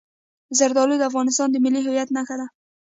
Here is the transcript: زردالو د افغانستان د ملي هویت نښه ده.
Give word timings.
زردالو 0.57 0.95
د 0.99 1.03
افغانستان 1.09 1.47
د 1.51 1.55
ملي 1.63 1.81
هویت 1.85 2.09
نښه 2.15 2.35
ده. 2.39 2.47